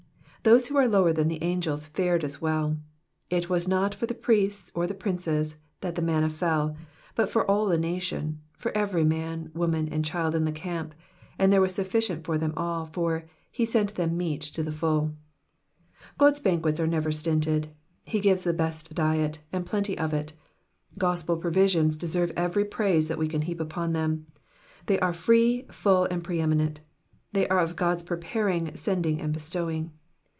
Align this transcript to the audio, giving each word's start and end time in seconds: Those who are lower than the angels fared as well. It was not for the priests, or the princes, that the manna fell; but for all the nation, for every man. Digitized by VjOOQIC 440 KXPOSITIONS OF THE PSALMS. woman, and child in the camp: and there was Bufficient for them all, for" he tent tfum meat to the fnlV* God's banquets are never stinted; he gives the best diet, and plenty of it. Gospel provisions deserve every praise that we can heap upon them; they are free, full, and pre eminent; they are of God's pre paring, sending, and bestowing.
Those 0.43 0.65
who 0.69 0.77
are 0.77 0.87
lower 0.87 1.13
than 1.13 1.27
the 1.27 1.43
angels 1.43 1.85
fared 1.85 2.23
as 2.23 2.41
well. 2.41 2.75
It 3.29 3.47
was 3.47 3.67
not 3.67 3.93
for 3.93 4.07
the 4.07 4.15
priests, 4.15 4.71
or 4.73 4.87
the 4.87 4.95
princes, 4.95 5.59
that 5.81 5.93
the 5.93 6.01
manna 6.01 6.31
fell; 6.31 6.75
but 7.13 7.29
for 7.29 7.45
all 7.45 7.67
the 7.67 7.77
nation, 7.77 8.41
for 8.57 8.75
every 8.75 9.03
man. 9.03 9.03
Digitized 9.05 9.11
by 9.13 9.19
VjOOQIC 9.19 9.21
440 9.21 9.29
KXPOSITIONS 9.29 9.37
OF 9.37 9.45
THE 9.45 9.51
PSALMS. 9.51 9.59
woman, 9.59 9.87
and 9.93 10.03
child 10.05 10.33
in 10.35 10.45
the 10.45 10.51
camp: 10.51 10.95
and 11.37 11.53
there 11.53 11.61
was 11.61 11.75
Bufficient 11.77 12.23
for 12.25 12.37
them 12.39 12.53
all, 12.57 12.85
for" 12.87 13.25
he 13.51 13.65
tent 13.67 13.93
tfum 13.93 14.11
meat 14.15 14.41
to 14.41 14.63
the 14.63 14.71
fnlV* 14.71 15.13
God's 16.17 16.39
banquets 16.39 16.79
are 16.79 16.87
never 16.87 17.11
stinted; 17.11 17.67
he 18.03 18.19
gives 18.19 18.43
the 18.43 18.51
best 18.53 18.95
diet, 18.95 19.37
and 19.53 19.63
plenty 19.63 19.95
of 19.95 20.11
it. 20.11 20.33
Gospel 20.97 21.37
provisions 21.37 21.95
deserve 21.95 22.31
every 22.35 22.65
praise 22.65 23.09
that 23.09 23.19
we 23.19 23.27
can 23.27 23.43
heap 23.43 23.59
upon 23.59 23.93
them; 23.93 24.25
they 24.87 24.99
are 25.01 25.13
free, 25.13 25.67
full, 25.69 26.05
and 26.05 26.23
pre 26.23 26.39
eminent; 26.41 26.79
they 27.31 27.47
are 27.47 27.59
of 27.59 27.75
God's 27.75 28.01
pre 28.01 28.17
paring, 28.17 28.75
sending, 28.75 29.21
and 29.21 29.31
bestowing. 29.33 29.91